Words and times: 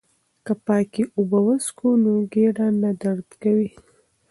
که 0.45 0.53
پاکې 0.65 1.03
اوبه 1.17 1.39
وڅښو 1.45 1.89
نو 2.03 2.13
ګېډه 2.33 2.67
نه 2.83 2.91
درد 3.03 3.29
کوي. 3.43 3.69